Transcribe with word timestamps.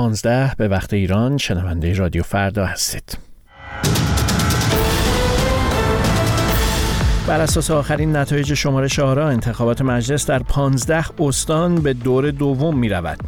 15 0.00 0.54
به 0.56 0.68
وقت 0.68 0.94
ایران 0.94 1.38
شنونده 1.38 1.94
رادیو 1.94 2.22
فردا 2.22 2.66
هستید. 2.66 3.18
بر 7.26 7.40
اساس 7.40 7.70
آخرین 7.70 8.16
نتایج 8.16 8.54
شمارش 8.54 8.98
آرا 8.98 9.28
انتخابات 9.28 9.82
مجلس 9.82 10.26
در 10.26 10.38
15 10.38 11.04
استان 11.18 11.74
به 11.74 11.92
دور 11.92 12.30
دوم 12.30 12.78
می 12.78 12.88
رود. 12.88 13.18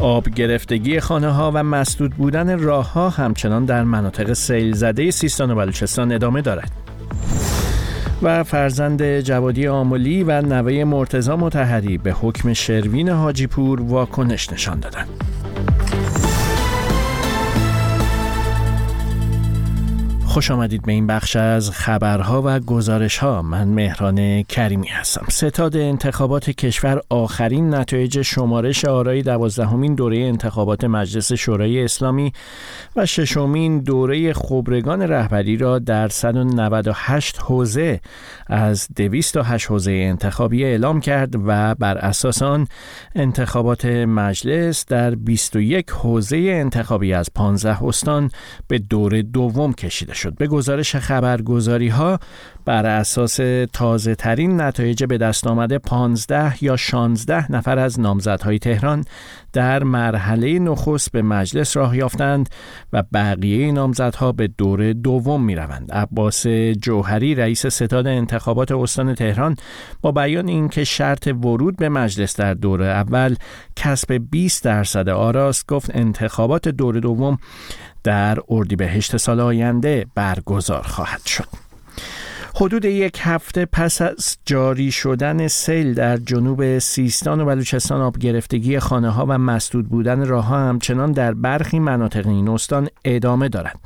آب 0.00 0.28
گرفتگی 0.28 1.00
خانه 1.00 1.28
ها 1.28 1.52
و 1.54 1.62
مسدود 1.62 2.14
بودن 2.14 2.58
راه 2.58 2.92
ها 2.92 3.10
همچنان 3.10 3.64
در 3.64 3.84
مناطق 3.84 4.32
سیل 4.32 4.74
زده 4.74 5.10
سیستان 5.10 5.50
و 5.50 5.54
بلوچستان 5.54 6.12
ادامه 6.12 6.42
دارد. 6.42 6.83
و 8.24 8.44
فرزند 8.44 9.20
جوادی 9.20 9.66
آملی 9.66 10.22
و 10.22 10.40
نوه 10.42 10.84
مرتزا 10.84 11.36
متحری 11.36 11.98
به 11.98 12.12
حکم 12.12 12.52
شروین 12.52 13.08
حاجیپور 13.08 13.82
واکنش 13.82 14.52
نشان 14.52 14.80
دادند. 14.80 15.33
خوش 20.34 20.50
آمدید 20.50 20.82
به 20.82 20.92
این 20.92 21.06
بخش 21.06 21.36
از 21.36 21.70
خبرها 21.70 22.42
و 22.44 22.60
گزارش 22.60 23.18
ها 23.18 23.42
من 23.42 23.68
مهران 23.68 24.42
کریمی 24.42 24.88
هستم. 24.88 25.26
ستاد 25.30 25.76
انتخابات 25.76 26.50
کشور 26.50 27.00
آخرین 27.10 27.74
نتایج 27.74 28.22
شمارش 28.22 28.84
آرای 28.84 29.22
دوازدهمین 29.22 29.94
دوره 29.94 30.18
انتخابات 30.18 30.84
مجلس 30.84 31.32
شورای 31.32 31.84
اسلامی 31.84 32.32
و 32.96 33.06
ششمین 33.06 33.78
دوره 33.78 34.32
خبرگان 34.32 35.02
رهبری 35.02 35.56
را 35.56 35.78
در 35.78 36.08
198 36.08 37.38
حوزه 37.38 38.00
از 38.46 38.88
208 38.96 39.66
حوزه 39.66 39.92
انتخابی 39.92 40.64
اعلام 40.64 41.00
کرد 41.00 41.34
و 41.46 41.74
بر 41.74 41.98
اساس 41.98 42.42
آن 42.42 42.68
انتخابات 43.14 43.84
مجلس 43.86 44.86
در 44.86 45.14
21 45.14 45.90
حوزه 45.90 46.36
انتخابی 46.36 47.12
از 47.12 47.30
15 47.34 47.84
استان 47.84 48.30
به 48.68 48.78
دور 48.78 49.22
دوم 49.22 49.72
کشیده 49.72 50.14
شد. 50.14 50.23
شد. 50.24 50.36
به 50.36 50.46
گزارش 50.46 50.96
خبرگزاری 50.96 51.88
ها 51.88 52.18
بر 52.64 52.86
اساس 52.86 53.40
تازه 53.72 54.14
ترین 54.14 54.60
نتایج 54.60 55.04
به 55.04 55.18
دست 55.18 55.46
آمده 55.46 55.78
15 55.78 56.64
یا 56.64 56.76
16 56.76 57.52
نفر 57.52 57.78
از 57.78 58.00
نامزدهای 58.00 58.58
تهران 58.58 59.04
در 59.54 59.84
مرحله 59.84 60.58
نخست 60.58 61.12
به 61.12 61.22
مجلس 61.22 61.76
راه 61.76 61.96
یافتند 61.96 62.48
و 62.92 63.02
بقیه 63.14 63.72
نامزدها 63.72 64.32
به 64.32 64.46
دور 64.46 64.92
دوم 64.92 65.44
می 65.44 65.54
روند. 65.54 65.92
عباس 65.92 66.46
جوهری 66.82 67.34
رئیس 67.34 67.66
ستاد 67.66 68.06
انتخابات 68.06 68.72
استان 68.72 69.14
تهران 69.14 69.56
با 70.02 70.12
بیان 70.12 70.48
اینکه 70.48 70.84
شرط 70.84 71.26
ورود 71.26 71.76
به 71.76 71.88
مجلس 71.88 72.36
در 72.36 72.54
دور 72.54 72.82
اول 72.82 73.36
کسب 73.76 74.12
20 74.30 74.64
درصد 74.64 75.08
آراست 75.08 75.66
گفت 75.68 75.90
انتخابات 75.94 76.68
دور 76.68 77.00
دوم 77.00 77.38
در 78.04 78.38
اردیبهشت 78.48 79.16
سال 79.16 79.40
آینده 79.40 80.06
برگزار 80.14 80.82
خواهد 80.82 81.26
شد. 81.26 81.63
حدود 82.56 82.84
یک 82.84 83.18
هفته 83.22 83.66
پس 83.66 84.02
از 84.02 84.36
جاری 84.44 84.90
شدن 84.90 85.48
سیل 85.48 85.94
در 85.94 86.16
جنوب 86.16 86.78
سیستان 86.78 87.40
و 87.40 87.44
بلوچستان 87.44 88.00
آب 88.00 88.18
گرفتگی 88.18 88.78
خانه 88.78 89.10
ها 89.10 89.26
و 89.28 89.38
مسدود 89.38 89.88
بودن 89.88 90.26
راه 90.26 90.44
ها 90.44 90.68
همچنان 90.68 91.12
در 91.12 91.34
برخی 91.34 91.78
مناطق 91.78 92.26
این 92.26 92.48
استان 92.48 92.88
ادامه 93.04 93.48
دارد. 93.48 93.80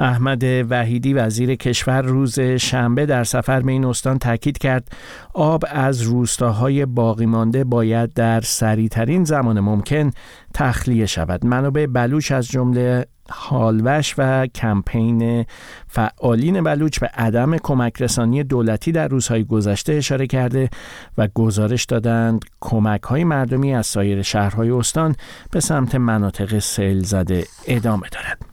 احمد 0.00 0.42
وحیدی 0.44 1.14
وزیر 1.14 1.54
کشور 1.54 2.02
روز 2.02 2.40
شنبه 2.40 3.06
در 3.06 3.24
سفر 3.24 3.60
به 3.60 3.72
این 3.72 3.84
استان 3.84 4.18
تاکید 4.18 4.58
کرد 4.58 4.88
آب 5.34 5.64
از 5.70 6.02
روستاهای 6.02 6.86
باقی 6.86 7.26
مانده 7.26 7.64
باید 7.64 8.12
در 8.12 8.40
سریعترین 8.40 9.24
زمان 9.24 9.60
ممکن 9.60 10.10
تخلیه 10.54 11.06
شود. 11.06 11.46
منابع 11.46 11.86
بلوچ 11.86 12.32
از 12.32 12.48
جمله 12.48 13.06
حالوش 13.30 14.14
و 14.18 14.46
کمپین 14.46 15.44
فعالین 15.86 16.62
بلوچ 16.64 16.98
به 16.98 17.06
عدم 17.06 17.56
کمک 17.56 18.02
رسانی 18.02 18.44
دولتی 18.44 18.92
در 18.92 19.08
روزهای 19.08 19.44
گذشته 19.44 19.92
اشاره 19.92 20.26
کرده 20.26 20.70
و 21.18 21.28
گزارش 21.34 21.84
دادند 21.84 22.44
کمک 22.60 23.02
های 23.02 23.24
مردمی 23.24 23.74
از 23.74 23.86
سایر 23.86 24.22
شهرهای 24.22 24.70
استان 24.70 25.16
به 25.50 25.60
سمت 25.60 25.94
مناطق 25.94 26.58
سیل 26.58 27.02
زده 27.02 27.44
ادامه 27.66 28.08
دارد. 28.12 28.49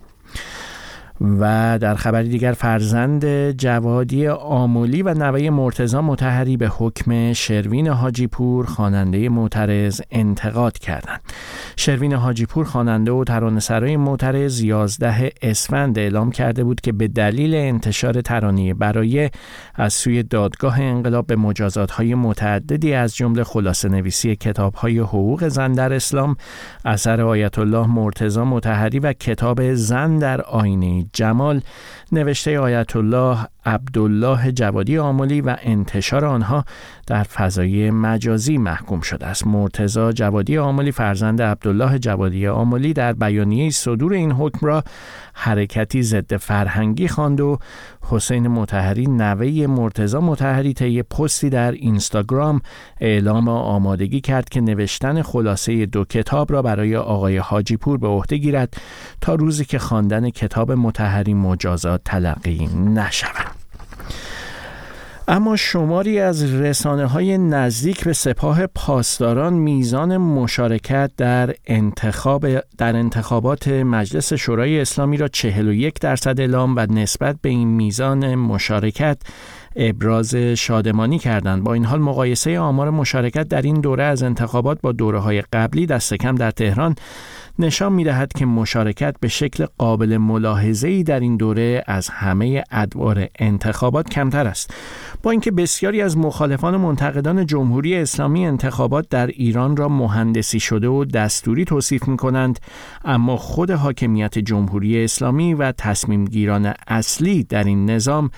و 1.21 1.77
در 1.81 1.95
خبری 1.95 2.29
دیگر 2.29 2.51
فرزند 2.51 3.51
جوادی 3.51 4.27
آمولی 4.27 5.01
و 5.01 5.13
نوه 5.13 5.49
مرتزا 5.49 6.01
متحری 6.01 6.57
به 6.57 6.67
حکم 6.67 7.33
شروین 7.33 7.87
حاجیپور 7.87 8.65
خواننده 8.65 9.29
معترض 9.29 10.01
انتقاد 10.11 10.77
کردند. 10.77 11.21
شروین 11.77 12.13
حاجیپور 12.13 12.65
خواننده 12.65 13.11
و 13.11 13.23
ترانه‌سرای 13.23 13.97
معترض 13.97 14.61
11 14.61 15.31
اسفند 15.41 15.99
اعلام 15.99 16.31
کرده 16.31 16.63
بود 16.63 16.81
که 16.81 16.91
به 16.91 17.07
دلیل 17.07 17.55
انتشار 17.55 18.21
ترانه 18.21 18.73
برای 18.73 19.29
از 19.75 19.93
سوی 19.93 20.23
دادگاه 20.23 20.81
انقلاب 20.81 21.27
به 21.27 21.35
مجازات‌های 21.35 22.15
متعددی 22.15 22.93
از 22.93 23.15
جمله 23.15 23.43
خلاصه 23.43 23.89
نویسی 23.89 24.35
کتاب‌های 24.35 24.99
حقوق 24.99 25.47
زن 25.47 25.71
در 25.71 25.93
اسلام 25.93 26.35
اثر 26.85 27.21
آیت 27.21 27.59
الله 27.59 27.87
مرتزا 27.87 28.45
متحری 28.45 28.99
و 28.99 29.13
کتاب 29.13 29.73
زن 29.73 30.17
در 30.17 30.41
آینه 30.41 31.06
جمال 31.13 31.61
نوشته 32.11 32.59
آیت 32.59 32.95
الله 32.95 33.47
عبدالله 33.67 34.51
جوادی 34.51 34.97
آملی 34.97 35.41
و 35.41 35.55
انتشار 35.61 36.25
آنها 36.25 36.65
در 37.07 37.23
فضای 37.23 37.91
مجازی 37.91 38.57
محکوم 38.57 39.01
شده 39.01 39.25
است. 39.25 39.47
مرتزا 39.47 40.11
جوادی 40.11 40.57
آملی 40.57 40.91
فرزند 40.91 41.41
عبدالله 41.41 41.99
جوادی 41.99 42.47
آملی 42.47 42.93
در 42.93 43.13
بیانیه 43.13 43.69
صدور 43.69 44.13
این 44.13 44.31
حکم 44.31 44.67
را 44.67 44.83
حرکتی 45.33 46.03
ضد 46.03 46.35
فرهنگی 46.35 47.07
خواند 47.07 47.41
و 47.41 47.59
حسین 48.01 48.47
متحری 48.47 49.07
نوه 49.07 49.67
مرتزا 49.67 50.21
متحری 50.21 50.73
طی 50.73 51.03
پستی 51.03 51.49
در 51.49 51.71
اینستاگرام 51.71 52.61
اعلام 53.01 53.47
آمادگی 53.49 54.21
کرد 54.21 54.49
که 54.49 54.61
نوشتن 54.61 55.21
خلاصه 55.21 55.85
دو 55.85 56.03
کتاب 56.03 56.51
را 56.51 56.61
برای 56.61 56.95
آقای 56.95 57.37
حاجی 57.37 57.77
پور 57.77 57.97
به 57.97 58.07
عهده 58.07 58.37
گیرد 58.37 58.73
تا 59.21 59.35
روزی 59.35 59.65
که 59.65 59.79
خواندن 59.79 60.29
کتاب 60.29 60.71
متحری 60.71 61.33
مجازات 61.33 62.01
تلقی 62.05 62.67
نشود. 62.67 63.56
اما 65.29 65.55
شماری 65.55 66.19
از 66.19 66.53
رسانه 66.53 67.05
های 67.05 67.37
نزدیک 67.37 68.03
به 68.03 68.13
سپاه 68.13 68.67
پاسداران 68.67 69.53
میزان 69.53 70.17
مشارکت 70.17 71.11
در 71.17 71.55
انتخاب 71.65 72.45
در 72.77 72.95
انتخابات 72.95 73.67
مجلس 73.67 74.33
شورای 74.33 74.81
اسلامی 74.81 75.17
را 75.17 75.27
41 75.27 75.99
درصد 75.99 76.39
اعلام 76.39 76.75
و 76.75 76.85
نسبت 76.89 77.35
به 77.41 77.49
این 77.49 77.67
میزان 77.67 78.35
مشارکت 78.35 79.17
ابراز 79.75 80.35
شادمانی 80.35 81.19
کردند. 81.19 81.63
با 81.63 81.73
این 81.73 81.85
حال 81.85 81.99
مقایسه 81.99 82.59
آمار 82.59 82.89
مشارکت 82.89 83.47
در 83.47 83.61
این 83.61 83.81
دوره 83.81 84.03
از 84.03 84.23
انتخابات 84.23 84.81
با 84.81 84.91
دوره 84.91 85.19
های 85.19 85.43
قبلی 85.53 85.85
دست 85.85 86.13
کم 86.13 86.35
در 86.35 86.51
تهران 86.51 86.95
نشان 87.59 87.93
می 87.93 88.03
دهد 88.03 88.33
که 88.33 88.45
مشارکت 88.45 89.15
به 89.19 89.27
شکل 89.27 89.65
قابل 89.77 90.17
ملاحظه 90.17 90.87
ای 90.87 91.03
در 91.03 91.19
این 91.19 91.37
دوره 91.37 91.83
از 91.87 92.09
همه 92.09 92.63
ادوار 92.71 93.27
انتخابات 93.39 94.09
کمتر 94.09 94.47
است. 94.47 94.73
با 95.23 95.31
اینکه 95.31 95.51
بسیاری 95.51 96.01
از 96.01 96.17
مخالفان 96.17 96.77
منتقدان 96.77 97.45
جمهوری 97.45 97.95
اسلامی 97.95 98.45
انتخابات 98.45 99.09
در 99.09 99.27
ایران 99.27 99.77
را 99.77 99.89
مهندسی 99.89 100.59
شده 100.59 100.87
و 100.87 101.05
دستوری 101.05 101.65
توصیف 101.65 102.07
می 102.07 102.17
کنند 102.17 102.59
اما 103.05 103.37
خود 103.37 103.71
حاکمیت 103.71 104.39
جمهوری 104.39 105.03
اسلامی 105.03 105.53
و 105.53 105.71
تصمیم 105.71 106.25
گیران 106.25 106.73
اصلی 106.87 107.43
در 107.43 107.63
این 107.63 107.89
نظام 107.89 108.29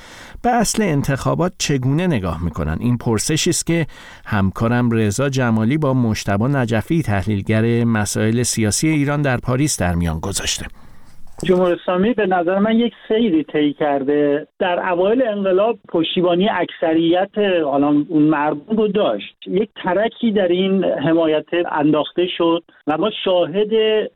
به 0.41 0.50
اصل 0.50 0.81
انتخابات 0.81 1.53
چگونه 1.57 2.07
نگاه 2.07 2.44
می 2.44 2.51
کنند 2.51 2.81
این 2.81 2.97
پرسشی 2.97 3.50
است 3.50 3.66
که 3.66 3.88
همکارم 4.25 4.91
رضا 4.91 5.30
جمالی 5.30 5.78
با 5.78 5.94
مشتبه 5.94 6.47
نجفی 6.47 7.01
تحلیلگر 7.01 7.84
مسائل 7.84 8.44
سیاسی 8.44 8.88
ایران 8.88 9.09
در 9.18 9.38
پاریس 9.38 9.78
در 9.80 9.96
میان 9.96 10.19
گذاشته. 10.19 10.66
جمهوری 11.44 11.74
اسلامی 11.74 12.13
به 12.13 12.27
نظر 12.27 12.59
من 12.59 12.80
یک 12.80 12.94
سیری 13.07 13.44
طی 13.44 13.74
کرده. 13.74 14.47
در 14.59 14.89
اوایل 14.91 15.27
انقلاب 15.27 15.80
پشتیبانی 15.89 16.50
اکثریت 16.50 17.38
حالا 17.63 17.88
اون 18.09 18.24
مردم 18.24 18.77
رو 18.77 18.88
داشت. 18.88 19.36
یک 19.47 19.69
ترکی 19.83 20.31
در 20.31 20.47
این 20.47 20.83
حمایت 20.83 21.45
انداخته 21.71 22.27
شد 22.38 22.63
و 22.88 22.97
ما 22.97 23.09
شاهد 23.24 23.69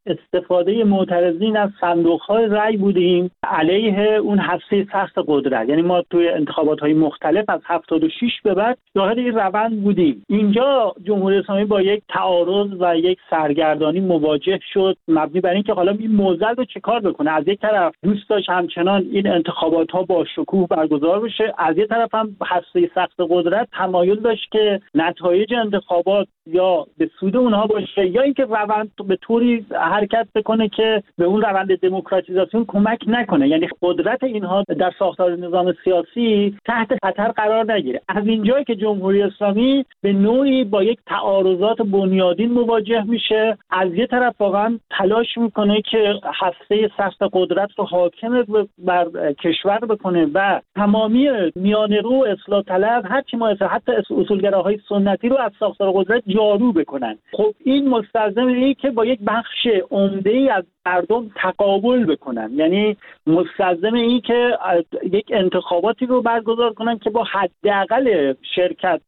استفاده 0.06 0.84
معترضین 0.84 1.58
از 1.58 1.70
صندوق 1.82 2.22
های 2.22 2.46
رأی 2.46 2.78
بودیم 2.78 3.32
علیه 3.44 4.00
اون 4.00 4.40
هسته 4.40 4.88
سخت 4.92 5.16
قدرت. 5.28 5.70
یعنی 5.70 5.82
ما 5.82 6.02
توی 6.10 6.30
انتخابات 6.30 6.80
های 6.80 6.94
مختلف 6.94 7.46
از 7.50 7.62
76 7.66 8.32
به 8.44 8.54
بعد 8.54 8.78
شاهد 8.94 9.18
این 9.18 9.36
روند 9.36 9.84
بودیم. 9.84 10.26
اینجا 10.30 10.94
جمهوری 11.04 11.38
اسلامی 11.38 11.66
با 11.66 11.82
یک 11.82 12.04
تعارض 12.10 12.68
و 12.80 12.98
یک 12.98 13.18
سرگردانی 13.30 14.00
مواجه 14.00 14.60
شد. 14.74 14.98
مبنی 15.08 15.42
بر 15.42 15.54
اینکه 15.54 15.74
حالا 15.74 15.92
این 15.92 16.12
موزل 16.12 16.56
رو 16.56 16.66
چه 16.66 16.80
بکنه 17.14 17.32
از 17.32 17.48
یک 17.48 17.60
طرف 17.60 17.94
دوست 18.04 18.30
داشت 18.30 18.50
همچنان 18.50 19.06
این 19.12 19.28
انتخابات 19.28 19.92
ها 19.92 20.04
با 20.04 20.26
شکوه 20.36 20.68
برگزار 20.68 21.20
بشه 21.20 21.54
از 21.58 21.78
یک 21.78 21.90
طرف 21.90 22.16
هم 22.16 22.36
هسته 22.46 22.90
سخت 22.96 23.16
قدرت 23.20 23.68
تمایل 23.72 24.20
داشت 24.20 24.52
که 24.52 24.82
نتایج 24.96 25.54
انتخابات 25.54 26.28
یا 26.46 26.86
به 26.98 27.10
سود 27.20 27.38
اونها 27.38 27.68
باشه 27.68 28.08
یا 28.08 28.22
اینکه 28.22 28.46
روند 28.46 28.92
به 29.08 29.16
طوری 29.16 29.66
حرکت 29.72 30.28
بکنه 30.36 30.70
که 30.70 31.04
به 31.18 31.26
اون 31.26 31.42
روند 31.42 31.80
دموکراتیزاسیون 31.80 32.66
کمک 32.68 33.00
نکنه. 33.08 33.48
یعنی 33.48 33.70
قدرت 33.82 34.24
اینها 34.24 34.64
در 34.80 34.92
ساختار 35.00 35.36
نظام 35.36 35.74
سیاسی 35.84 36.58
تحت 36.66 36.90
خطر 37.06 37.28
قرار 37.28 37.74
نگیره. 37.74 38.02
از 38.10 38.28
اینجایی 38.28 38.66
که 38.66 38.76
جمهوری 38.76 39.22
اسلامی 39.22 39.86
به 40.02 40.14
نوعی 40.14 40.64
با 40.64 40.84
یک 40.84 41.00
تعارضات 41.08 41.82
بنیادین 41.82 42.52
مواجه 42.52 43.04
میشه 43.04 43.58
از 43.70 43.94
یه 43.94 44.08
طرف 44.08 44.42
واقعا 44.42 44.80
تلاش 44.90 45.38
می‌کنه 45.38 45.82
که 45.82 46.14
هسته 46.42 46.90
سخت 47.04 47.18
قدرت 47.34 47.70
رو 47.78 47.84
حاکم 47.84 48.46
بر 48.78 49.34
کشور 49.34 49.80
بکنه 49.80 50.28
و 50.34 50.62
تمامی 50.76 51.30
میانه 51.56 52.02
رو 52.02 52.26
اصلاح 52.28 52.64
طلب 52.64 53.06
هر 53.10 53.22
چی 53.22 53.38
ما 53.38 53.48
حتی 53.48 53.92
اصولگراهای 53.92 54.80
سنتی 54.90 55.30
رو 55.30 55.38
از 55.38 55.52
ساختار 55.60 55.92
قدرت 55.92 56.24
جارو 56.28 56.74
بکنن. 56.74 57.18
خب 57.32 57.54
این 57.64 57.90
مستلزم 57.90 58.48
اینه 58.48 58.74
که 58.74 58.92
با 58.92 59.06
یک 59.06 59.20
بخش 59.28 59.68
عمده 59.92 60.30
ای 60.30 60.50
از 60.50 60.64
مردم 60.86 61.32
تقابل 61.36 62.06
بکنن. 62.06 62.52
یعنی 62.56 62.98
مستلزم 63.28 63.94
این 63.94 64.22
که 64.22 64.58
یک 65.04 65.26
انتخاباتی 65.34 66.06
رو 66.06 66.22
برگزار 66.22 66.74
کنن 66.74 66.98
که 66.98 67.10
با 67.10 67.24
حداقل 67.24 68.34
شرکت 68.56 69.02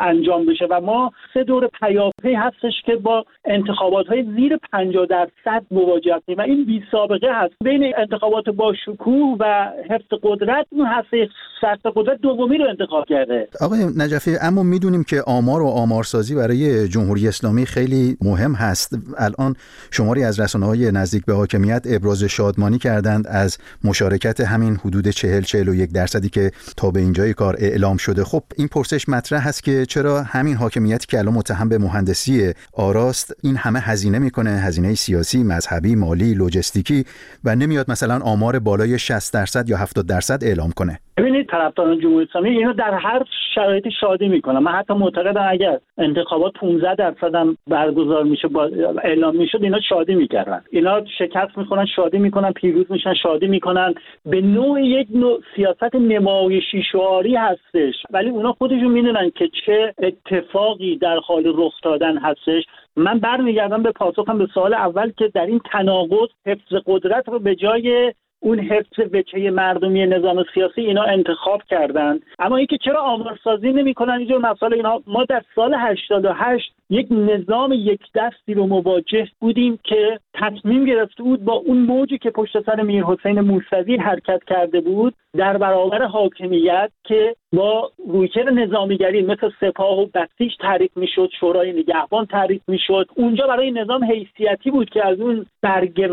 انجام 0.00 0.46
بشه 0.46 0.66
و 0.70 0.80
ما 0.80 1.12
سه 1.34 1.44
دور 1.44 1.66
پیاپی 1.80 2.19
هستش 2.28 2.72
که 2.86 2.96
با 2.96 3.24
انتخابات 3.44 4.06
های 4.06 4.22
زیر 4.36 4.56
50 4.72 5.06
درصد 5.06 5.62
مواجه 5.70 6.14
هستیم. 6.14 6.38
و 6.38 6.40
این 6.40 6.64
بی 6.64 6.82
سابقه 6.92 7.28
هست. 7.32 7.54
بین 7.64 7.92
انتخابات 7.98 8.48
با 8.48 8.74
شکوه 8.86 9.36
و 9.40 9.72
حفظ 9.90 10.20
قدرت 10.22 10.66
اون 10.70 10.86
هسته 10.86 11.28
سخت 11.60 11.86
قدرت 11.96 12.20
دومی 12.20 12.58
رو 12.58 12.68
انتخاب 12.68 13.04
کرده. 13.04 13.48
آقای 13.60 13.78
نجفی 13.96 14.36
اما 14.42 14.62
می‌دونیم 14.62 15.04
که 15.04 15.22
آمار 15.26 15.62
و 15.62 15.66
آمارسازی 15.66 16.34
برای 16.34 16.88
جمهوری 16.88 17.28
اسلامی 17.28 17.66
خیلی 17.66 18.16
مهم 18.22 18.52
هست. 18.52 18.98
الان 19.18 19.54
شماری 19.90 20.24
از 20.24 20.40
رسانه 20.40 20.66
های 20.66 20.92
نزدیک 20.92 21.24
به 21.26 21.32
حاکمیت 21.34 21.82
ابراز 21.90 22.24
شادمانی 22.24 22.78
کردند 22.78 23.26
از 23.26 23.58
مشارکت 23.84 24.40
همین 24.40 24.76
حدود 24.76 25.08
40 25.08 25.42
41 25.42 25.92
درصدی 25.92 26.28
که 26.28 26.50
تا 26.76 26.90
به 26.90 27.00
اینجای 27.00 27.34
کار 27.34 27.56
اعلام 27.58 27.96
شده. 27.96 28.24
خب 28.24 28.42
این 28.56 28.68
پرسش 28.68 29.08
مطرح 29.08 29.48
هست 29.48 29.64
که 29.64 29.86
چرا 29.86 30.22
همین 30.22 30.56
حاکمیتی 30.56 31.06
که 31.06 31.18
الان 31.18 31.34
متهم 31.34 31.68
به 31.68 31.78
مهندسی 32.10 32.54
آراست 32.72 33.32
این 33.42 33.56
همه 33.56 33.80
هزینه 33.80 34.18
می‌کنه 34.18 34.50
هزینه 34.50 34.94
سیاسی 34.94 35.42
مذهبی 35.42 35.94
مالی 35.94 36.34
لوجستیکی 36.34 37.04
و 37.44 37.56
نمیاد 37.56 37.90
مثلا 37.90 38.18
آمار 38.18 38.58
بالای 38.58 38.98
60 38.98 39.32
درصد 39.32 39.68
یا 39.68 39.76
70 39.76 40.06
درصد 40.06 40.44
اعلام 40.44 40.70
کنه. 40.70 41.00
ببینید 41.20 41.46
طرفداران 41.46 42.00
جمهوری 42.00 42.26
اسلامی 42.30 42.50
اینو 42.50 42.72
در 42.72 42.94
هر 42.94 43.22
شرایطی 43.54 43.90
شادی 44.00 44.28
می‌کنن 44.28 44.58
من 44.58 44.72
حتی 44.72 44.94
معتقدم 44.94 45.46
اگر 45.48 45.78
انتخابات 45.98 46.52
15 46.52 46.94
درصد 46.94 47.34
هم 47.34 47.56
برگزار 47.66 48.24
میشه 48.24 48.48
با 48.48 48.70
اعلام 49.04 49.36
می‌شد 49.36 49.62
اینا 49.62 49.80
شادی 49.80 50.14
می‌کردن. 50.14 50.64
اینا 50.70 51.04
شکست 51.18 51.58
می‌کنن 51.58 51.86
شادی 51.86 52.18
می‌کنن 52.18 52.52
پیروز 52.52 52.86
میشن 52.90 53.14
شادی 53.14 53.46
می‌کنن. 53.46 53.94
به 54.26 54.40
نوع 54.40 54.82
یک 54.82 55.08
نوع 55.14 55.40
سیاست 55.56 55.94
نمایشی 55.94 56.82
شعاری 56.92 57.36
هستش. 57.36 57.94
ولی 58.10 58.30
اونا 58.30 58.52
خودشون 58.52 58.90
می‌دونن 58.90 59.30
که 59.30 59.48
چه 59.66 59.94
اتفاقی 59.98 60.96
در 60.96 61.18
حال 61.18 61.52
رخ 61.56 61.72
دادن 61.82 62.18
هستش. 62.18 62.64
من 62.96 63.18
برمیگردم 63.18 63.82
به 63.82 63.92
پاسخم 63.92 64.38
به 64.38 64.46
سوال 64.54 64.74
اول 64.74 65.12
که 65.18 65.28
در 65.34 65.46
این 65.46 65.60
تناقض 65.72 66.28
حفظ 66.46 66.74
قدرت 66.86 67.28
رو 67.28 67.38
به 67.38 67.54
جای 67.54 68.12
اون 68.40 68.58
حفظ 68.58 69.00
وچه 69.12 69.50
مردمی 69.50 70.06
نظام 70.06 70.44
سیاسی 70.54 70.80
اینا 70.80 71.02
انتخاب 71.02 71.62
کردن. 71.62 72.18
اما 72.38 72.56
اینکه 72.56 72.78
چرا 72.78 73.02
آمارسازی 73.02 73.72
نمی‌کنن؟ 73.72 74.12
اینجور 74.12 74.38
مسائل 74.38 74.74
اینا. 74.74 75.02
ما 75.06 75.24
در 75.24 75.42
سال 75.54 75.74
88 75.74 76.72
یک 76.90 77.06
نظام 77.10 77.72
یک 77.72 78.00
دستی 78.14 78.54
رو 78.54 78.66
مواجه 78.66 79.28
بودیم 79.40 79.78
که 79.84 80.20
تصمیم 80.34 80.84
گرفته 80.84 81.22
بود 81.22 81.44
با 81.44 81.52
اون 81.52 81.78
موجی 81.78 82.18
که 82.18 82.30
پشت 82.30 82.66
سر 82.66 82.82
میر 82.82 83.04
حسین 83.04 83.40
موسوی 83.40 83.96
حرکت 83.96 84.40
کرده 84.46 84.80
بود 84.80 85.14
در 85.36 85.58
برابر 85.58 86.02
حاکمیت 86.02 86.90
که 87.04 87.36
با 87.52 87.90
رویکرد 88.08 88.48
نظامیگری 88.48 89.22
مثل 89.22 89.50
سپاه 89.60 89.98
و 89.98 90.06
بسیج 90.06 90.52
تعریف 90.60 90.96
می‌شد 90.96 91.30
شورای 91.40 91.72
نگهبان 91.72 92.26
تعریف 92.26 92.62
می‌شد. 92.68 93.06
اونجا 93.14 93.46
برای 93.46 93.70
نظام 93.70 94.04
حیثیتی 94.04 94.70
بود 94.70 94.90
که 94.90 95.06
از 95.06 95.20
اون 95.20 95.46
برگ 95.62 96.06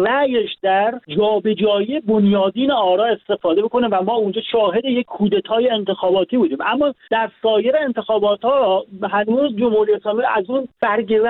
در 0.62 1.00
جابجایی 1.08 2.00
بنیادین 2.00 2.72
آرا 2.72 3.06
استفاده 3.06 3.62
بکنه 3.62 3.88
و 3.88 4.04
ما 4.04 4.16
اونجا 4.16 4.42
شاهد 4.52 4.86
یک 4.86 5.06
کودتای 5.06 5.70
انتخاباتی 5.70 6.38
بودیم. 6.38 6.58
اما 6.66 6.94
در 7.12 7.32
سایر 7.42 7.78
انتخابات 7.78 8.42
ها 8.42 8.86
هنوز 9.12 9.56
جمهوری 9.56 9.94
اسلامی 9.94 10.24
از 10.36 10.50
اون 10.50 10.68
برگ 10.82 11.22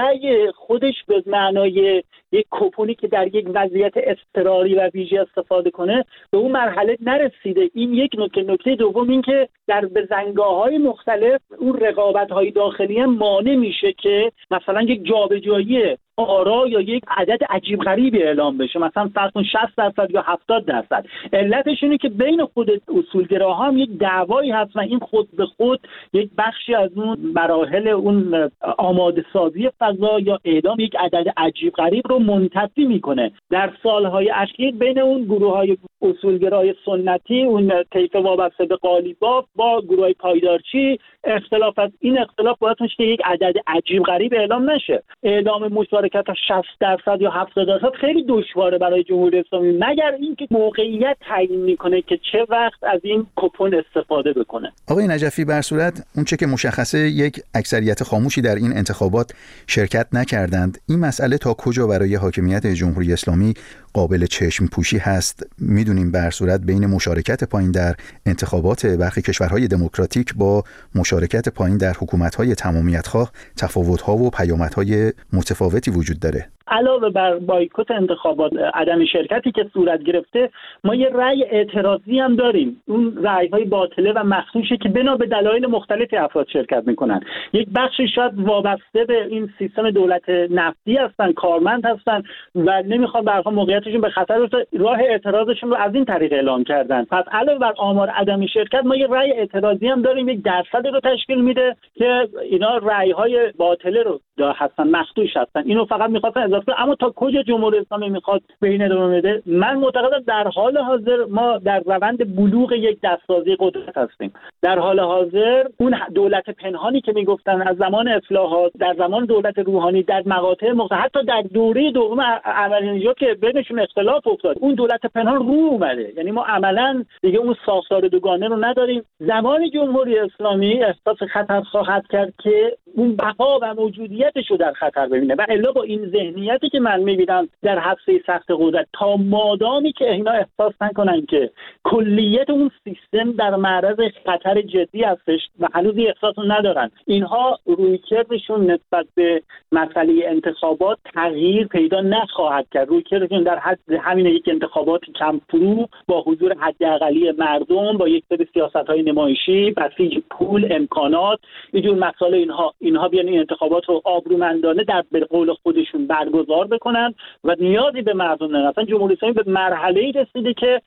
خودش 0.55 1.03
به 1.07 1.23
معنای 1.25 2.03
یک 2.31 2.45
کپونی 2.51 2.95
که 2.95 3.07
در 3.07 3.35
یک 3.35 3.47
وضعیت 3.53 3.93
اضطراری 3.95 4.75
و 4.75 4.89
ویژه 4.93 5.19
استفاده 5.19 5.71
کنه 5.71 6.05
به 6.31 6.37
اون 6.37 6.51
مرحله 6.51 6.97
نرسیده. 7.01 7.69
این 7.73 7.93
یک 7.93 8.11
نکته. 8.17 8.43
نکته 8.43 8.75
دوم 8.75 9.09
این 9.09 9.21
که 9.21 9.49
در 9.67 9.85
بزنگاه 9.85 10.55
های 10.55 10.77
مختلف 10.77 11.41
اون 11.57 11.79
رقابت 11.79 12.31
های 12.31 12.51
داخلی 12.51 13.05
مانع 13.05 13.55
میشه 13.55 13.93
که 13.93 14.31
مثلا 14.51 14.81
یک 14.81 15.05
جابجایی 15.05 15.97
آرا 16.17 16.67
یا 16.67 16.81
یک 16.81 17.03
عدد 17.07 17.43
عجیب 17.49 17.79
غریبی 17.79 18.23
اعلام 18.23 18.57
بشه. 18.57 18.79
مثلا 18.79 19.09
فرض 19.15 19.31
کن 19.31 19.43
60 19.43 19.53
درصد 19.77 20.11
یا 20.11 20.21
70 20.21 20.65
درصد. 20.65 21.05
علتش 21.33 21.83
اینه 21.83 21.97
که 21.97 22.09
بین 22.09 22.45
خود 22.53 22.69
اصولگراها 22.97 23.67
هم 23.67 23.77
یک 23.77 23.89
دعوایی 23.89 24.51
هست 24.51 24.75
و 24.75 24.79
این 24.79 24.99
خود 24.99 25.27
به 25.37 25.45
خود 25.45 25.79
یک 26.13 26.29
بخشی 26.37 26.75
از 26.75 26.91
اون 26.95 27.31
مراحل 27.35 27.87
اون 27.87 28.49
آماده 28.77 29.25
سازی 29.33 29.69
فضا 29.79 30.19
یا 30.19 30.39
اعلام 30.45 30.79
یک 30.79 30.95
عدد 30.99 31.25
عجیب 31.37 31.73
غریب 31.73 32.07
رو 32.07 32.19
منتفی 32.19 32.85
می‌کنه. 32.85 33.31
در 33.49 33.73
سالهای 33.83 34.29
اخیر 34.29 34.75
بین 34.75 34.99
اون 34.99 35.23
گروه 35.23 35.57
های 35.57 35.77
اصولگرای 36.01 36.75
سنتی 36.85 37.43
اون 37.43 37.83
طیف 37.93 38.15
وابسته 38.15 38.65
به 38.65 38.75
قالیباف 38.75 39.45
با 39.55 39.81
گروه 39.81 40.13
پایدارچی 40.13 40.99
اختلاف 41.23 41.79
این 41.99 42.17
اختلاف 42.19 42.59
باید 42.59 42.77
که 42.97 43.03
یک 43.03 43.19
عدد 43.25 43.53
عجیب 43.67 44.03
غریب 44.03 44.33
اعلام 44.33 44.69
نشه. 44.69 45.03
اعلام 45.23 45.67
مشارکت 45.67 46.25
60 46.47 46.63
درصد 46.79 47.21
یا 47.21 47.31
70 47.31 47.67
درصد 47.67 47.95
خیلی 48.01 48.25
دشواره 48.29 48.77
برای 48.77 49.03
جمهوری 49.03 49.39
اسلامی 49.39 49.71
مگر 49.71 50.11
اینکه 50.19 50.47
موقعیت 50.51 51.17
تعیین 51.21 51.61
می‌کنه 51.61 52.01
که 52.01 52.19
چه 52.31 52.45
وقت 52.49 52.83
از 52.83 53.01
این 53.03 53.27
کپون 53.35 53.75
استفاده 53.75 54.33
بکنه. 54.33 54.71
آقای 54.89 55.07
نجفی 55.07 55.45
بر 55.45 55.61
صورت 55.61 56.07
اونچه 56.15 56.37
که 56.37 56.45
مشخصه 56.45 56.99
یک 56.99 57.35
اکثریت 57.55 58.03
خاموشی 58.03 58.41
در 58.41 58.55
این 58.55 58.71
انتخابات 58.75 59.31
شرکت 59.67 60.07
نکردند. 60.13 60.77
این 60.89 60.99
مسئله 60.99 61.37
تا 61.37 61.53
کجا 61.53 61.87
برای 61.87 62.15
حاکمیت 62.15 62.67
جمهوری 62.67 63.13
اسلامی 63.13 63.53
قابل 63.93 64.25
چشم 64.25 64.67
پوشی 64.67 64.97
هست 64.97 65.49
می‌دونیم 65.87 66.11
بر 66.11 66.31
صورت 66.31 66.61
بین 66.61 66.85
مشارکت 66.85 67.43
پایین 67.43 67.71
در 67.71 67.95
انتخابات 68.25 68.85
برخی 68.85 69.21
کشورهای 69.21 69.67
دموکراتیک 69.67 70.33
با 70.35 70.63
مشارکت 70.95 71.49
پایین 71.49 71.77
در 71.77 71.93
حکومت‌های 71.93 72.55
تمامیت‌خواه 72.55 73.31
تفاوت‌ها 73.57 74.17
و 74.17 74.29
پیامدهای 74.29 75.13
متفاوتی 75.33 75.91
وجود 75.91 76.19
داره. 76.19 76.49
علاوه 76.67 77.09
بر 77.09 77.35
بایکوت 77.39 77.91
انتخابات 77.91 78.53
عدم 78.73 79.05
شرکتی 79.05 79.51
که 79.51 79.65
صورت 79.73 80.03
گرفته 80.03 80.49
ما 80.83 80.95
یه 80.95 81.09
رأی 81.13 81.43
اعتراضی 81.43 82.19
هم 82.19 82.35
داریم. 82.35 82.81
اون 82.87 83.17
رأی 83.23 83.47
های 83.47 83.65
باطله 83.65 84.13
و 84.13 84.23
مخصوصه 84.23 84.77
که 84.77 84.89
بنا 84.89 85.15
به 85.15 85.25
دلایل 85.25 85.65
مختلفی 85.65 86.17
افراد 86.17 86.47
شرکت 86.47 86.83
می‌کنن. 86.87 87.21
یک 87.53 87.67
بخشی 87.75 88.07
شاید 88.07 88.39
وابسته 88.39 89.05
به 89.05 89.25
این 89.25 89.49
سیستم 89.59 89.91
دولت 89.91 90.29
نفتی 90.29 90.95
هستن 90.95 91.31
کارمند 91.31 91.85
هستن 91.85 92.23
و 92.55 92.83
نمی‌خوان 92.83 93.25
برها 93.25 93.51
موقعیتشون 93.51 94.01
به 94.01 94.09
خطر 94.09 94.49
راه 94.79 94.99
اعتراضشون 94.99 95.69
رو 95.69 95.75
از 95.75 95.95
این 95.95 96.05
طریق 96.05 96.33
اعلام 96.33 96.63
کردن. 96.63 97.03
پس 97.03 97.23
علاوه 97.31 97.59
بر 97.59 97.73
آمار 97.77 98.09
عدم 98.09 98.45
شرکت 98.45 98.85
ما 98.85 98.95
یه 98.95 99.07
رأی 99.07 99.31
اعتراضی 99.31 99.87
هم 99.87 100.01
داریم. 100.01 100.29
یک 100.29 100.43
درصد 100.43 100.87
رو 100.87 100.99
تشکیل 100.99 101.41
میده 101.41 101.75
که 101.95 102.27
اینا 102.51 102.77
رأی 102.77 103.11
های 103.11 103.51
باطله 103.57 104.03
رو 104.03 104.19
هستن 104.39 104.87
مخدوش 104.87 105.37
هستن. 105.37 105.63
اینو 105.65 105.85
فقط 105.85 106.09
می‌خواستن 106.09 106.53
اما 106.77 106.95
تا 106.95 107.13
کجا 107.15 107.43
جمهوری 107.43 107.77
اسلامی 107.77 108.09
می‌خواد 108.09 108.41
به 108.59 108.69
این 108.69 108.81
ادامه 108.81 109.17
بده؟ 109.17 109.41
من 109.45 109.75
معتقدم 109.75 110.23
در 110.27 110.47
حال 110.47 110.77
حاضر 110.77 111.25
ما 111.29 111.57
در 111.57 111.79
روند 111.79 112.35
بلوغ 112.35 112.71
یک 112.73 112.99
دستسازی 113.03 113.55
قدرت 113.59 113.97
هستیم. 113.97 114.33
در 114.61 114.79
حال 114.79 114.99
حاضر 114.99 115.63
اون 115.77 115.95
دولت 116.15 116.49
پنهانی 116.49 117.01
که 117.01 117.11
می‌گفتن 117.15 117.61
از 117.61 117.77
زمان 117.77 118.07
اصلاحات 118.07 118.71
در 118.79 118.95
زمان 118.97 119.25
دولت 119.25 119.59
روحانی 119.59 120.03
در 120.03 120.23
مقاطع 120.25 120.71
مختلف 120.71 120.99
حتی 120.99 121.23
در 121.23 121.41
دوره 121.41 121.91
دوم 121.91 122.21
عملی 122.45 123.09
که 123.17 123.33
بینشون 123.41 123.79
اختلاف 123.79 124.27
افتاد 124.27 124.57
اون 124.59 124.73
دولت 124.73 125.05
پنهان 125.05 125.35
رو 125.35 125.43
اومده. 125.43 126.13
یعنی 126.17 126.31
ما 126.31 126.43
عملا 126.43 127.03
دیگه 127.21 127.39
اون 127.39 127.55
ساختار 127.65 128.07
دوگانه 128.07 128.47
رو 128.47 128.65
نداریم. 128.65 129.03
زمان 129.19 129.69
جمهوری 129.69 130.19
اسلامی 130.19 130.83
احساس 130.83 131.17
خطر 131.33 131.61
خواهد 131.61 132.07
کرد 132.07 132.33
که 132.43 132.77
اون 132.95 133.15
بقا 133.15 133.59
و 133.61 133.73
موجودیت 133.73 134.26
کلیتش 134.27 134.51
رو 134.51 134.57
در 134.57 134.73
خطر 134.73 135.07
ببینه. 135.07 135.35
و 135.35 135.45
الا 135.49 135.71
با 135.71 135.83
این 135.83 136.09
ذهنیتی 136.09 136.69
که 136.69 136.79
من 136.79 136.99
می‌بینم 136.99 137.49
در 137.63 137.79
حفظه 137.79 138.21
سخت 138.27 138.45
قدرت 138.49 138.87
تا 138.93 139.17
مادامی 139.17 139.91
که 139.91 140.11
اینا 140.11 140.31
احساس 140.31 140.73
نکنن 140.81 141.25
که 141.25 141.51
کلیت 141.83 142.49
اون 142.49 142.71
سیستم 142.83 143.31
در 143.31 143.55
معرض 143.55 143.97
خطر 144.25 144.61
جدی 144.61 145.03
هستش 145.03 145.39
و 145.59 145.67
هنوز 145.73 145.95
احساس 145.97 146.35
ندارن. 146.47 146.91
اینها 147.05 147.59
رویکردشون 147.65 148.71
نسبت 148.71 149.05
به 149.15 149.41
مسئله 149.71 150.13
انتخابات 150.25 150.97
تغییر 151.13 151.67
پیدا 151.67 152.01
نخواهد 152.01 152.65
کرد. 152.71 152.87
رویکردشون 152.87 153.43
در 153.43 153.59
حد 153.59 153.79
همین 154.01 154.25
یک 154.25 154.43
انتخابات 154.47 155.01
کم 155.19 155.41
فرو 155.49 155.87
با 156.07 156.21
حضور 156.21 156.55
حداقلی 156.59 157.31
مردم 157.31 157.97
با 157.97 158.07
یک 158.07 158.23
سری 158.29 158.47
سیاست 158.53 158.75
های 158.75 159.03
نمایشی 159.03 159.71
بسیج 159.71 160.17
پول 160.29 160.67
امکانات 160.71 161.39
اینجور 161.73 161.95
مسائل 161.95 162.33
اینها 162.33 162.73
اینها 162.79 163.07
بیان 163.07 163.27
این 163.27 163.39
انتخابات 163.39 163.85
رو 163.85 164.01
آبرومندانه 164.17 164.83
در 164.83 165.03
به 165.11 165.19
قول 165.19 165.53
خودشون 165.53 166.07
برگزار 166.07 166.67
بکنن 166.67 167.13
و 167.43 167.55
نیازی 167.59 168.01
به 168.01 168.13
مردم 168.13 168.55
ندارن 168.55 168.85
جمهوری 168.85 169.13
اسلامی 169.13 169.33
به 169.33 169.43
مرحله 169.51 170.01
ای 170.01 170.11
رسیده 170.11 170.53
که 170.53 170.81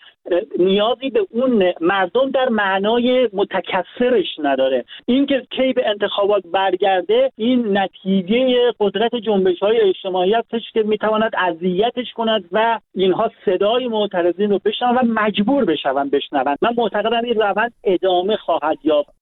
نیازی 0.59 1.11
به 1.11 1.27
اون 1.31 1.73
مردم 1.81 2.31
در 2.31 2.49
معنای 2.49 3.29
متکثرش 3.33 4.27
نداره. 4.39 4.85
اینکه 5.07 5.47
کی 5.51 5.73
به 5.73 5.89
انتخابات 5.89 6.43
برگرده 6.53 7.33
این 7.37 7.79
نتیجه 7.79 8.73
قدرت 8.81 9.15
جنبش 9.15 9.59
های 9.59 9.81
اجتماعی 9.81 10.33
هستش 10.33 10.63
که 10.73 10.83
می‌تواند 10.83 11.33
اذیتش 11.39 12.13
کند 12.15 12.45
و 12.53 12.79
اینها 12.95 13.31
صدای 13.45 13.89
معترضین 13.89 14.51
رو 14.51 14.61
بشنون 14.65 14.97
و 14.97 15.01
مجبور 15.05 15.65
بشون 15.65 16.11
بشنون. 16.11 16.57
من 16.63 16.75
معتقدم 16.77 17.25
این 17.25 17.41
روند 17.41 17.73
ادامه 17.85 18.37
خواهد 18.37 18.79
یافت. 18.85 19.20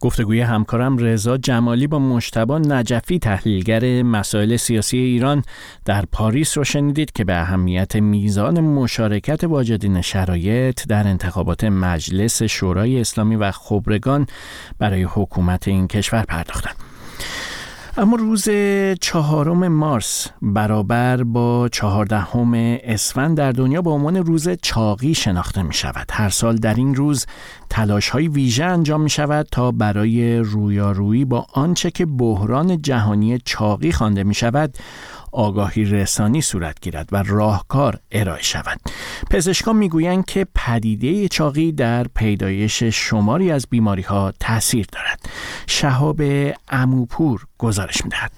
گفتگوی 0.00 0.40
همکارم 0.40 0.98
رضا 0.98 1.36
جمالی 1.36 1.86
با 1.86 1.98
مشتبا 1.98 2.58
نجفی 2.58 3.18
تحلیلگر 3.18 4.02
مسائل 4.02 4.56
سیاسی 4.56 4.98
ایران 4.98 5.42
در 5.84 6.04
پاریس 6.12 6.58
رو 6.58 6.64
شنیدید 6.64 7.12
که 7.12 7.24
به 7.24 7.40
اهمیت 7.40 7.96
میزان 7.96 8.60
مشارکت 8.60 9.44
واجدین 9.44 10.00
شرایط 10.00 10.86
در 10.88 11.06
انتخابات 11.06 11.64
مجلس 11.64 12.42
شورای 12.42 13.00
اسلامی 13.00 13.36
و 13.36 13.50
خبرگان 13.50 14.26
برای 14.78 15.02
حکومت 15.02 15.68
این 15.68 15.88
کشور 15.88 16.22
پرداختند. 16.22 16.89
اما 18.00 18.16
روز 18.16 18.48
چهارم 19.00 19.68
مارس 19.68 20.28
برابر 20.42 21.22
با 21.22 21.68
چهاردهم 21.72 22.52
اسفند 22.82 23.36
در 23.36 23.52
دنیا 23.52 23.82
به 23.82 23.90
عنوان 23.90 24.16
روز 24.16 24.48
چاقی 24.62 25.14
شناخته 25.14 25.62
می 25.62 25.74
شود. 25.74 26.06
هر 26.12 26.28
سال 26.28 26.56
در 26.56 26.74
این 26.74 26.94
روز 26.94 27.26
تلاش 27.70 28.08
های 28.08 28.28
ویژه 28.28 28.64
انجام 28.64 29.00
می 29.00 29.10
شود 29.10 29.46
تا 29.52 29.72
برای 29.72 30.38
رویارویی 30.38 31.24
با 31.24 31.46
آنچه 31.52 31.90
که 31.90 32.06
بحران 32.06 32.82
جهانی 32.82 33.38
چاقی 33.44 33.92
خوانده 33.92 34.24
می 34.24 34.34
شود 34.34 34.74
آگاهی 35.32 35.84
رسانی 35.84 36.40
صورت 36.40 36.80
گیرد 36.80 37.08
و 37.12 37.22
راهکار 37.26 37.98
ارائه 38.10 38.42
شود 38.42 38.80
پزشکان 39.30 39.76
می‌گویند 39.76 40.24
که 40.24 40.46
پدیده 40.54 41.28
چاقی 41.28 41.72
در 41.72 42.06
پیدایش 42.14 42.82
شماری 42.82 43.50
از 43.50 43.66
بیماری 43.70 44.02
ها 44.02 44.32
تاثیر 44.40 44.86
دارد. 44.92 45.20
شهاب 45.66 46.22
اموپور 46.68 47.46
گزارش 47.58 48.04
می‌دهد. 48.04 48.32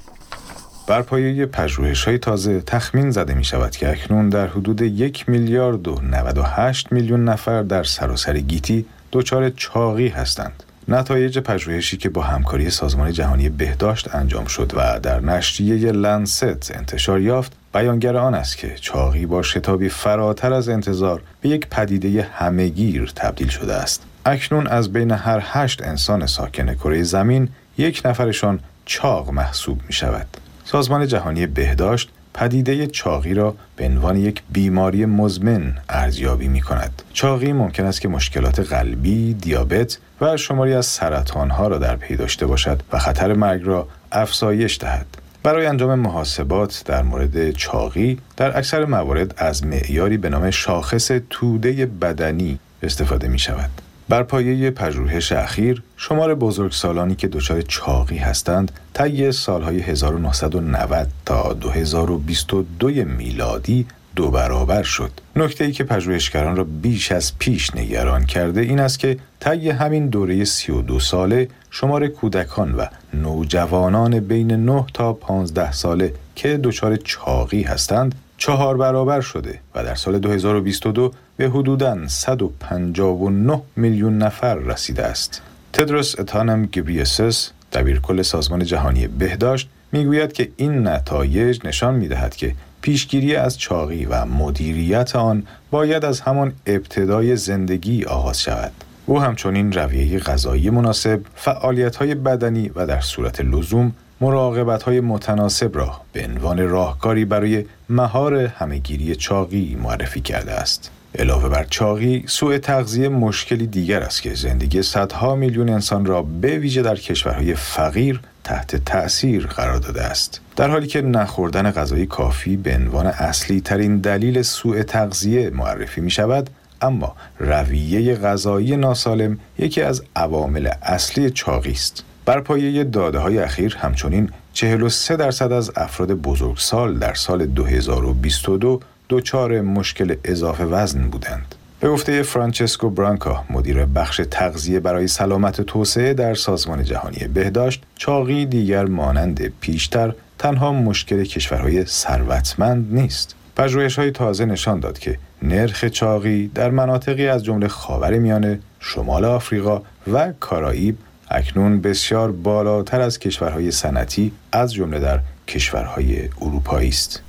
بر 0.86 1.02
پایه 1.02 1.46
پژوهش 1.46 2.04
های 2.04 2.18
تازه 2.18 2.60
تخمین 2.60 3.10
زده 3.10 3.34
می 3.34 3.44
شود 3.44 3.70
که 3.70 3.90
اکنون 3.90 4.28
در 4.28 4.46
حدود 4.46 4.80
یک 4.80 5.28
میلیارد 5.28 5.88
و 5.88 6.00
98 6.02 6.92
میلیون 6.92 7.24
نفر 7.24 7.62
در 7.62 7.84
سراسر 7.84 8.38
گیتی 8.38 8.86
دچار 9.12 9.50
چاقی 9.50 10.08
هستند. 10.08 10.61
نتایج 10.88 11.38
پژوهشی 11.38 11.96
که 11.96 12.08
با 12.08 12.22
همکاری 12.22 12.70
سازمان 12.70 13.12
جهانی 13.12 13.48
بهداشت 13.48 14.14
انجام 14.14 14.44
شد 14.44 14.72
و 14.76 15.00
در 15.00 15.20
نشریه 15.20 15.92
لنست 15.92 16.76
انتشار 16.76 17.20
یافت 17.20 17.52
بیانگر 17.74 18.16
آن 18.16 18.34
است 18.34 18.58
که 18.58 18.74
چاقی 18.80 19.26
با 19.26 19.42
شتابی 19.42 19.88
فراتر 19.88 20.52
از 20.52 20.68
انتظار 20.68 21.22
به 21.40 21.48
یک 21.48 21.66
پدیده 21.66 22.22
همهگیر 22.22 23.12
تبدیل 23.16 23.48
شده 23.48 23.74
است. 23.74 24.02
اکنون 24.26 24.66
از 24.66 24.92
بین 24.92 25.10
هر 25.10 25.42
هشت 25.44 25.82
انسان 25.82 26.26
ساکن 26.26 26.74
کره 26.74 27.02
زمین 27.02 27.48
یک 27.78 28.02
نفرشان 28.04 28.60
چاق 28.84 29.30
محسوب 29.30 29.80
می 29.86 29.92
شود 29.92 30.26
سازمان 30.64 31.06
جهانی 31.06 31.46
بهداشت 31.46 32.10
پدیده 32.34 32.86
چاقی 32.86 33.34
را 33.34 33.54
به 33.76 33.84
عنوان 33.84 34.16
یک 34.16 34.42
بیماری 34.52 35.06
مزمن 35.06 35.74
ارزیابی 35.88 36.48
می 36.48 36.60
کند. 36.60 37.02
چاقی 37.12 37.52
ممکن 37.52 37.84
است 37.84 38.00
که 38.00 38.08
مشکلات 38.08 38.60
قلبی، 38.60 39.34
دیابت 39.34 39.98
و 40.20 40.36
شماری 40.36 40.74
از 40.74 40.86
سرطانها 40.86 41.68
را 41.68 41.78
در 41.78 41.96
پی 41.96 42.16
داشته 42.16 42.46
باشد 42.46 42.82
و 42.92 42.98
خطر 42.98 43.32
مرگ 43.32 43.62
را 43.64 43.88
افزایش 44.12 44.78
دهد. 44.80 45.06
برای 45.42 45.66
انجام 45.66 45.94
محاسبات 45.94 46.82
در 46.86 47.02
مورد 47.02 47.50
چاقی 47.50 48.18
در 48.36 48.58
اکثر 48.58 48.84
موارد 48.84 49.34
از 49.36 49.66
معیاری 49.66 50.16
به 50.16 50.28
نام 50.28 50.50
شاخص 50.50 51.10
توده 51.30 51.86
بدنی 51.86 52.58
استفاده 52.82 53.28
می 53.28 53.38
شود. 53.38 53.81
بر 54.08 54.22
پایه 54.22 54.70
پژوهش 54.70 55.32
اخیر 55.32 55.82
شمار 55.96 56.34
بزرگسالانی 56.34 57.14
که 57.14 57.28
دچار 57.28 57.62
چاقی 57.62 58.16
هستند 58.16 58.72
طی 58.94 59.32
سالهای 59.32 59.80
1990 59.80 61.08
تا 61.26 61.52
2022 61.52 62.88
میلادی 62.88 63.86
دو 64.16 64.30
برابر 64.30 64.82
شد. 64.82 65.10
نکته 65.36 65.64
ای 65.64 65.72
که 65.72 65.84
پژوهشگران 65.84 66.56
را 66.56 66.64
بیش 66.64 67.12
از 67.12 67.38
پیش 67.38 67.76
نگران 67.76 68.26
کرده 68.26 68.60
این 68.60 68.80
است 68.80 68.98
که 68.98 69.18
طی 69.40 69.70
همین 69.70 70.08
دوره 70.08 70.44
32 70.44 71.00
ساله 71.00 71.48
شمار 71.70 72.08
کودکان 72.08 72.74
و 72.74 72.86
نوجوانان 73.14 74.20
بین 74.20 74.52
9 74.52 74.84
تا 74.94 75.12
15 75.12 75.72
ساله 75.72 76.14
که 76.34 76.60
دچار 76.62 76.96
چاقی 76.96 77.62
هستند 77.62 78.14
چهار 78.42 78.76
برابر 78.76 79.20
شده 79.20 79.60
و 79.74 79.84
در 79.84 79.94
سال 79.94 80.18
2022 80.18 81.12
به 81.36 81.48
حدوداً 81.48 82.08
159 82.08 83.62
میلیون 83.76 84.18
نفر 84.18 84.54
رسیده 84.54 85.02
است. 85.02 85.42
تدروس 85.72 86.20
اتانم 86.20 86.66
گبریسس 86.66 87.50
دبیرکل 87.72 88.22
سازمان 88.22 88.64
جهانی 88.64 89.06
بهداشت 89.06 89.68
می‌گوید 89.92 90.32
که 90.32 90.48
این 90.56 90.88
نتایج 90.88 91.60
نشان 91.64 91.94
می‌دهد 91.94 92.36
که 92.36 92.54
پیشگیری 92.80 93.36
از 93.36 93.58
چاقی 93.58 94.04
و 94.04 94.24
مدیریت 94.24 95.16
آن 95.16 95.42
باید 95.70 96.04
از 96.04 96.20
همان 96.20 96.52
ابتدای 96.66 97.36
زندگی 97.36 98.04
آغاز 98.04 98.40
شود. 98.40 98.72
او 99.06 99.20
همچنین 99.20 99.72
رویه 99.72 100.18
غذایی 100.18 100.70
مناسب، 100.70 101.20
فعالیت 101.34 102.02
بدنی 102.02 102.70
و 102.74 102.86
در 102.86 103.00
صورت 103.00 103.40
لزوم 103.40 103.92
مراقبت 104.22 104.82
های 104.82 105.00
متناسب 105.00 105.76
را 105.76 106.00
به 106.12 106.24
عنوان 106.24 106.68
راهکاری 106.68 107.24
برای 107.24 107.64
مهار 107.88 108.34
همهگیری 108.34 109.16
چاقی 109.16 109.78
معرفی 109.82 110.20
کرده 110.20 110.52
است. 110.52 110.90
علاوه 111.18 111.48
بر 111.48 111.64
چاقی، 111.64 112.24
سوء 112.26 112.58
تغذیه 112.58 113.08
مشکلی 113.08 113.66
دیگر 113.66 114.02
است 114.02 114.22
که 114.22 114.34
زندگی 114.34 114.82
صدها 114.82 115.34
میلیون 115.34 115.68
انسان 115.68 116.06
را 116.06 116.22
به 116.22 116.58
ویژه 116.58 116.82
در 116.82 116.96
کشورهای 116.96 117.54
فقیر 117.54 118.20
تحت 118.44 118.76
تأثیر 118.76 119.46
قرار 119.46 119.76
داده 119.76 120.02
است. 120.02 120.40
در 120.56 120.70
حالی 120.70 120.86
که 120.86 121.02
نخوردن 121.02 121.70
غذای 121.70 122.06
کافی 122.06 122.56
به 122.56 122.74
عنوان 122.74 123.06
اصلی 123.06 123.60
ترین 123.60 123.98
دلیل 123.98 124.42
سوء 124.42 124.82
تغذیه 124.82 125.50
معرفی 125.50 126.00
می 126.00 126.10
شود، 126.10 126.50
اما 126.82 127.16
رویه 127.38 128.14
غذایی 128.14 128.76
ناسالم 128.76 129.38
یکی 129.58 129.82
از 129.82 130.02
عوامل 130.16 130.68
اصلی 130.82 131.30
چاقی 131.30 131.70
است. 131.70 132.04
بر 132.24 132.40
پایه 132.40 132.84
داده 132.84 133.18
های 133.18 133.38
اخیر 133.38 133.76
همچنین 133.76 134.30
43 134.52 135.16
درصد 135.16 135.52
از 135.52 135.72
افراد 135.76 136.12
بزرگسال 136.12 136.98
در 136.98 137.14
سال 137.14 137.46
2022 137.46 138.80
دچار 139.10 139.60
مشکل 139.60 140.14
اضافه 140.24 140.64
وزن 140.64 141.08
بودند. 141.08 141.54
به 141.80 141.88
گفته 141.88 142.22
فرانچسکو 142.22 142.90
برانکا 142.90 143.44
مدیر 143.50 143.84
بخش 143.84 144.20
تغذیه 144.30 144.80
برای 144.80 145.08
سلامت 145.08 145.60
توسعه 145.60 146.14
در 146.14 146.34
سازمان 146.34 146.84
جهانی 146.84 147.28
بهداشت 147.34 147.82
چاقی 147.96 148.46
دیگر 148.46 148.84
مانند 148.84 149.52
پیشتر 149.60 150.14
تنها 150.38 150.72
مشکل 150.72 151.24
کشورهای 151.24 151.84
ثروتمند 151.84 152.94
نیست 152.94 153.34
پژوهش 153.56 153.98
های 153.98 154.10
تازه 154.10 154.44
نشان 154.44 154.80
داد 154.80 154.98
که 154.98 155.18
نرخ 155.42 155.84
چاقی 155.84 156.46
در 156.54 156.70
مناطقی 156.70 157.26
از 157.26 157.44
جمله 157.44 157.68
خاور 157.68 158.18
میانه 158.18 158.58
شمال 158.80 159.24
آفریقا 159.24 159.82
و 160.12 160.32
کارائیب 160.40 160.98
اکنون 161.30 161.80
بسیار 161.80 162.32
بالاتر 162.32 163.00
از 163.00 163.18
کشورهای 163.18 163.70
صنعتی 163.70 164.32
از 164.52 164.74
جمله 164.74 164.98
در 165.00 165.20
کشورهای 165.48 166.28
اروپایی 166.40 166.88
است. 166.88 167.22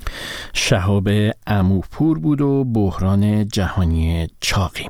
شهاب 0.52 1.08
اموپور 1.46 2.18
بود 2.18 2.40
و 2.40 2.64
بحران 2.64 3.48
جهانی 3.48 4.28
چاقی 4.40 4.88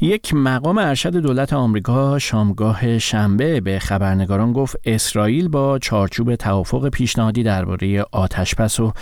یک 0.00 0.34
مقام 0.34 0.78
ارشد 0.78 1.16
دولت 1.16 1.52
آمریکا 1.52 2.18
شامگاه 2.18 2.98
شنبه 2.98 3.60
به 3.60 3.78
خبرنگاران 3.78 4.52
گفت 4.52 4.76
اسرائیل 4.84 5.48
با 5.48 5.78
چارچوب 5.78 6.36
توافق 6.36 6.88
پیشنهادی 6.88 7.42
درباره 7.42 8.04
آتشبس 8.12 8.80
و 8.80 8.92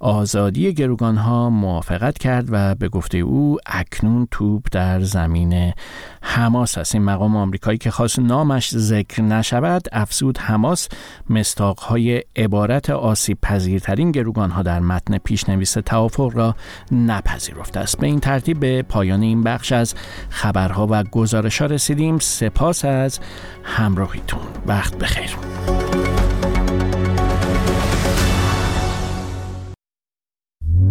آزادی 0.00 0.74
گروگان 0.74 1.16
ها 1.16 1.50
موافقت 1.50 2.18
کرد 2.18 2.48
و 2.50 2.74
به 2.74 2.88
گفته 2.88 3.18
او 3.18 3.58
اکنون 3.66 4.28
توپ 4.30 4.66
در 4.72 5.00
زمین 5.00 5.72
حماس 6.20 6.78
است. 6.78 6.94
این 6.94 7.04
مقام 7.04 7.36
آمریکایی 7.36 7.78
که 7.78 7.90
خواست 7.90 8.18
نامش 8.18 8.76
ذکر 8.76 9.22
نشود 9.22 9.88
افزود 9.92 10.38
حماس 10.38 10.88
های 11.78 12.22
عبارت 12.36 12.90
آسیب 12.90 13.38
پذیرترین 13.42 14.12
گروگان 14.12 14.50
ها 14.50 14.62
در 14.62 14.80
متن 14.80 15.18
پیشنویس 15.18 15.72
توافق 15.72 16.30
را 16.34 16.54
نپذیرفته 16.92 17.80
است. 17.80 17.98
به 17.98 18.06
این 18.06 18.20
ترتیب 18.20 18.60
به 18.60 18.82
پایان 18.82 19.22
این 19.22 19.42
بخش 19.42 19.72
از 19.72 19.94
خبرها 20.28 20.86
و 20.90 21.04
گزارش 21.04 21.60
ها 21.60 21.66
رسیدیم. 21.66 22.18
سپاس 22.18 22.84
از 22.84 23.20
همراهیتون. 23.62 24.40
وقت 24.66 24.98
بخیر. 24.98 25.36